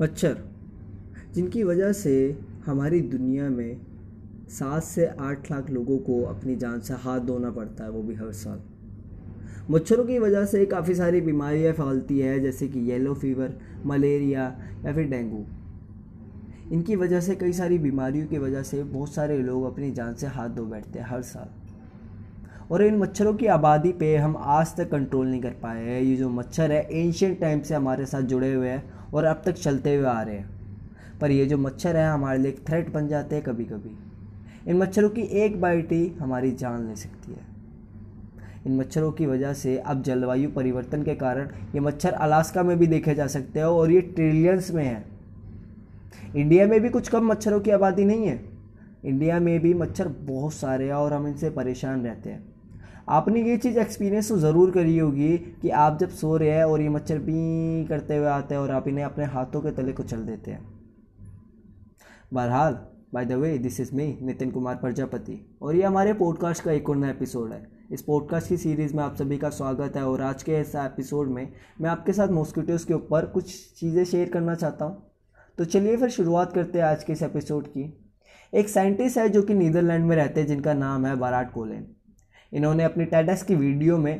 [0.00, 0.36] मच्छर,
[1.34, 3.80] जिनकी वजह से हमारी दुनिया में
[4.48, 8.14] सात से आठ लाख लोगों को अपनी जान से हाथ धोना पड़ता है, वो भी
[8.14, 8.60] हर साल।
[9.70, 13.54] मच्छरों की वजह से काफ़ी सारी बीमारियाँ फैलती है, जैसे कि येलो फीवर
[13.86, 15.44] मलेरिया या फिर डेंगू।
[16.72, 20.26] इनकी वजह से कई सारी बीमारियों की वजह से बहुत सारे लोग अपनी जान से
[20.26, 21.63] हाथ धो बैठते हैं हर साल।
[22.70, 26.16] और इन मच्छरों की आबादी पे हम आज तक कंट्रोल नहीं कर पाए हैं। ये
[26.16, 29.94] जो मच्छर है एंशियंट टाइम से हमारे साथ जुड़े हुए हैं और अब तक चलते
[29.96, 33.36] हुए आ रहे हैं। पर ये जो मच्छर है, हमारे लिए एक थ्रेट बन जाते
[33.36, 33.96] हैं कभी कभी
[34.68, 37.52] इन मच्छरों की एक बाइट ही हमारी जान ले सकती है।
[38.66, 42.86] इन मच्छरों की वजह से अब जलवायु परिवर्तन के कारण ये मच्छर अलास्का में भी
[42.86, 45.04] देखे जा सकते हैं और ये ट्रिलियंस में है।
[46.36, 48.40] इंडिया में भी कुछ कम मच्छरों की आबादी नहीं है।
[49.04, 52.53] इंडिया में भी मच्छर बहुत सारे हैं और हम इनसे परेशान रहते हैं।
[53.08, 56.80] आपने ये चीज़ एक्सपीरियंस तो ज़रूर करी होगी कि आप जब सो रहे हैं और
[56.80, 60.02] ये मच्छर पी करते हुए आते हैं और आप इन्हें अपने हाथों के तले को
[60.02, 60.62] चल देते हैं।
[62.32, 62.78] बहरहाल
[63.14, 65.38] by the way this is me Nitin Kumar Prajapati.
[65.62, 69.02] और ये हमारे पॉडकास्ट का एक और नया एपिसोड है। इस पॉडकास्ट की सीरीज़ में
[69.04, 72.86] आप सभी का स्वागत है और आज के इस एपिसोड में मैं आपके साथ मॉस्किटोज़
[72.86, 75.02] के ऊपर कुछ चीज़ें शेयर करना चाहता हूँ।
[75.58, 77.84] तो चलिए फिर शुरुआत करते हैं आज के इस एपिसोड की।
[78.52, 81.86] एक साइंटिस्ट है जो कि नीदरलैंड में रहते हैं, जिनका नाम है बाराट कोलेन
[82.54, 84.18] इन्होंने अपनी टेडस की वीडियो में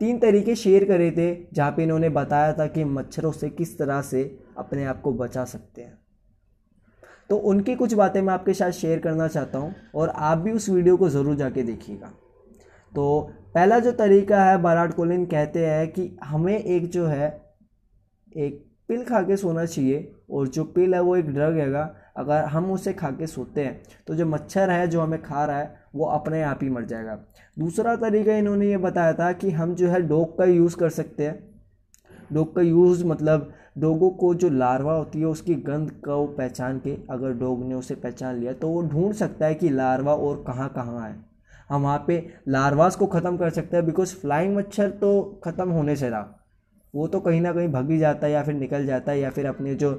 [0.00, 4.00] तीन तरीके शेयर करे थे, जहाँ पे इन्होंने बताया था कि मच्छरों से किस तरह
[4.02, 4.22] से
[4.58, 5.98] अपने आप को बचा सकते हैं।
[7.30, 10.68] तो उनकी कुछ बातें मैं आपके साथ शेयर करना चाहता हूँ और आप भी उस
[10.68, 12.12] वीडियो को ज़रूर जाके देखिएगा।
[12.92, 13.20] तो
[13.54, 17.28] पहला जो तरीका है बाराट कोलिन कहते हैं कि हमें एक जो है,
[18.32, 21.82] एक पिल खा के सोना चाहिए और जो पिल है वो एक ड्रग हैगा
[22.20, 25.58] अगर हम उसे खा के सोते हैं तो जो मच्छर है, जो हमें खा रहा
[25.58, 27.18] है, वो अपने आप ही मर जाएगा।
[27.56, 31.26] दूसरा तरीका इन्होंने ये बताया था कि हम जो है डोग का यूज़ कर सकते
[31.26, 31.38] हैं।
[32.32, 36.96] डोग का यूज़ मतलब डोगों को जो लार्वा होती है, उसकी गंध को पहचान के
[37.10, 40.68] अगर डोग ने उसे पहचान लिया तो वो ढूंढ सकता है कि लार्वा और कहाँ
[40.68, 41.14] कहाँ है।
[41.70, 42.16] हम वहाँ पे
[42.48, 46.36] लार्वास को ख़त्म कर सकते हैं बिकॉज़ फ्लाइंग मच्छर तो ख़त्म होने से रहा
[46.94, 49.30] वो तो कहीं ना कहीं भग ही जाता है या फिर निकल जाता है या
[49.30, 49.92] फिर अपनी जो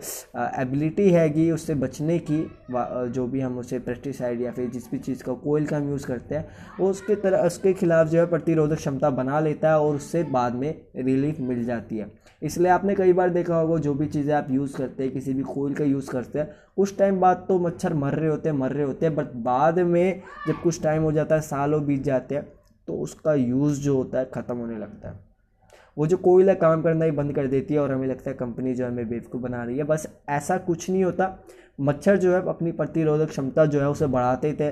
[0.59, 2.39] एबिलिटी हैगी उससे बचने की
[2.71, 6.07] जो भी हम उसे पेस्टिसाइड या फिर जिस भी चीज़ का कोयल का हम यूज़
[6.07, 6.47] करते हैं,
[6.79, 10.55] वो उसके तरह, उसके खिलाफ जो है प्रतिरोधक क्षमता बना लेता है और उससे बाद
[10.55, 12.09] में रिलीफ मिल जाती है।
[12.41, 15.43] इसलिए आपने कई बार देखा होगा, जो भी चीज़ें आप यूज़ करते हैं, किसी भी
[15.43, 18.71] कोयल का यूज़ करते हैं, कुछ टाइम बाद तो मच्छर मर रहे होते हैं, मर
[18.71, 22.35] रहे होते हैं बट बाद में जब कुछ टाइम हो जाता है, सालों बीत जाते
[22.35, 22.47] हैं
[22.87, 25.30] तो उसका यूज़ जो होता है, ख़त्म होने लगता है।
[25.97, 28.73] वो जो कोयला काम करना ही बंद कर देती है और हमें लगता है कंपनी
[28.73, 31.35] जो है हमें बेवकूफ़ बना रही है। बस ऐसा कुछ नहीं होता।
[31.81, 34.71] मच्छर जो है अपनी प्रतिरोधक क्षमता जो है उसे बढ़ाते थे,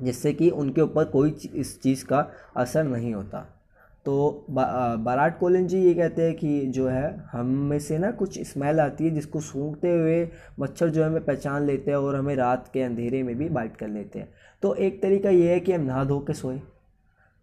[0.00, 2.26] जिससे कि उनके ऊपर कोई इस चीज़ का
[2.56, 3.38] असर नहीं होता।
[4.06, 8.38] तो बाराट कोलिन जी ये कहते हैं कि जो है, हम में से ना कुछ
[8.42, 10.28] स्मेल आती है जिसको सूंघते हुए
[10.60, 13.76] मच्छर जो है हमें पहचान लेते हैं और हमें रात के अंधेरे में भी बाइट
[13.76, 14.28] कर लेते हैं।
[14.62, 16.60] तो एक तरीका ये है कि हम नहा धो के सोएँ।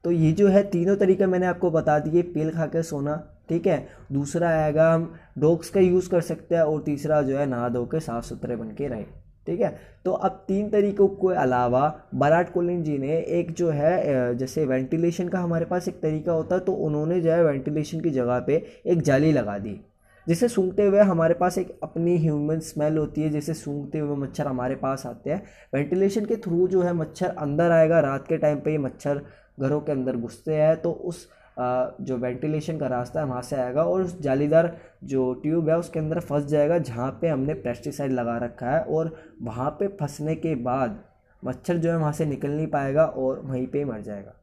[0.03, 3.15] तो ये जो है तीनों तरीके मैंने आपको बता दिए, पेल खा कर सोना,
[3.49, 3.87] ठीक है?
[4.11, 7.85] दूसरा आएगा हम डॉग्स का यूज़ कर सकते हैं और तीसरा जो है नहा धो
[7.85, 9.03] के साफ़ सुथरे बन के रहे,
[9.47, 9.75] ठीक है?
[10.05, 15.27] तो अब तीन तरीकों के अलावा बराट कोलिन जी ने एक जो है जैसे वेंटिलेशन
[15.27, 18.63] का हमारे पास एक तरीका होता है तो उन्होंने जो है वेंटिलेशन की जगह पे
[18.85, 19.79] एक जाली लगा दी।
[20.27, 24.47] जिसे सूंघते हुए हमारे पास एक अपनी ह्यूमन स्मेल होती है, जैसे सूंघते हुए मच्छर
[24.47, 28.59] हमारे पास आते हैं। वेंटिलेशन के थ्रू जो है मच्छर अंदर आएगा, रात के टाइम
[28.59, 29.21] पे ये मच्छर
[29.59, 33.83] घरों के अंदर घुसते हैं तो उस जो वेंटिलेशन का रास्ता है, वहाँ से आएगा
[33.83, 34.75] और उस जालीदार
[35.05, 39.15] जो ट्यूब है, उसके अंदर फंस जाएगा, जहाँ पे हमने पेस्टिसाइड लगा रखा है और
[39.41, 40.99] वहाँ पे फंसने के बाद
[41.43, 44.33] मच्छर जो है वहाँ से निकल नहीं पाएगा और वहीं पे मर जाएगा।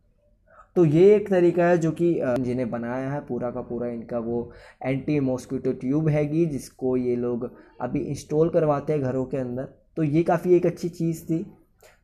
[0.76, 4.50] तो ये एक तरीका है जो कि जिन्हें बनाया है पूरा का पूरा इनका वो
[4.82, 7.50] एंटी मॉस्किटो ट्यूब हैगी, जिसको ये लोग
[7.80, 11.44] अभी इंस्टॉल करवाते हैं घरों के अंदर। तो ये काफ़ी एक अच्छी चीज़ थी,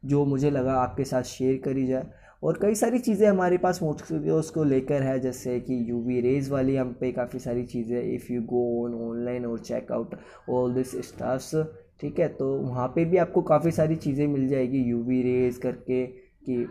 [0.05, 2.07] जो मुझे लगा आपके साथ शेयर करी जाए।
[2.43, 6.51] और कई सारी चीज़ें हमारे पास मोस्किटोज़ को लेकर है, जैसे कि यू वी रेज़
[6.53, 10.15] वाली हम पे काफ़ी सारी चीज़ें if you go on online और check out
[10.51, 11.55] all this stuffs
[12.01, 12.29] ठीक है?
[12.29, 16.67] तो वहाँ पे भी आपको काफ़ी सारी चीज़ें मिल जाएगी यू वी रेज़ करके, कि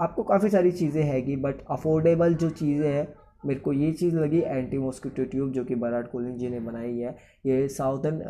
[0.00, 3.08] आपको काफ़ी सारी चीज़ें हैगी बट अफोर्डेबल जो चीज़ें हैं,
[3.46, 6.98] मेरे को ये चीज़ लगी एंटी मॉस्किटो ट्यूब जो कि बराट कोलिन जी ने बनाई
[6.98, 7.16] है।
[7.46, 8.20] ये साउथर्न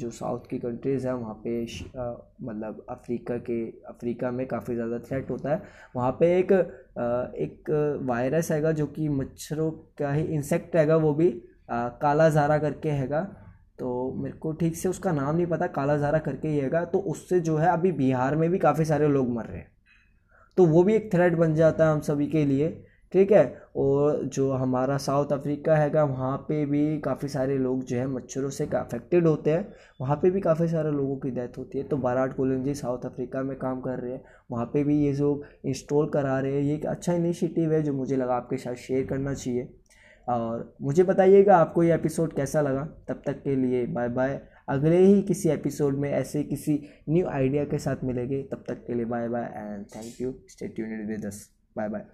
[0.00, 1.62] जो साउथ की कंट्रीज़ हैं, वहाँ पे
[2.42, 5.62] मतलब अफ्रीका के, अफ्रीका में काफ़ी ज़्यादा थ्रेट होता है।
[5.96, 7.70] वहाँ पे एक एक
[8.02, 11.30] वायरस हैगा जो कि मच्छरों का ही इंसेक्ट हैगा, वो भी
[11.70, 13.22] काला ज़ारा करके हैगा।
[13.78, 16.98] तो मेरे को ठीक से उसका नाम नहीं पता, काला ज़ारा करके ही हैगा। तो
[16.98, 19.70] उससे जो है, अभी बिहार में भी काफ़ी सारे लोग मर रहे हैं।
[20.56, 23.62] तो वो भी एक थ्रेट बन जाता है हम सभी के लिए, ठीक है?
[23.76, 28.50] और जो हमारा साउथ अफ्रीका हैगा, वहाँ पे भी काफ़ी सारे लोग जो है मच्छरों
[28.50, 31.96] से अफेक्टेड होते हैं। वहाँ पे भी काफ़ी सारे लोगों की डेथ होती है। तो
[31.96, 35.42] बाराट कोलिन जी साउथ अफ्रीका में काम कर रहे हैं। वहाँ पे भी ये जो
[35.64, 39.06] इंस्टॉल करा रहे हैं। ये एक अच्छा इनिशिएटिव है जो मुझे लगा आपके साथ शेयर
[39.06, 39.68] करना चाहिए।
[40.28, 44.98] और मुझे बताइएगा आपको ये एपिसोड कैसा लगा। तब तक के लिए बाय बाय अगले
[44.98, 49.04] ही किसी एपिसोड में ऐसे किसी न्यू आइडिया के साथ मिलेंगे। तब तक के लिए
[49.04, 52.06] bye bye and thank you stay tuned with us bye bye